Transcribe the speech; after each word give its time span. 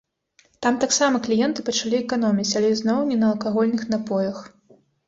Там 0.65 0.79
таксама 0.83 1.21
кліенты 1.27 1.67
пачалі 1.69 1.99
эканоміць, 2.05 2.49
але 2.63 2.67
ізноў 2.79 2.99
не 3.13 3.21
на 3.27 3.33
алкагольных 3.33 3.89
напоях. 3.97 4.47